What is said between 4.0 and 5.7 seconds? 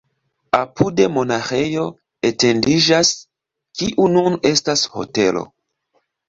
nun estas hotelo.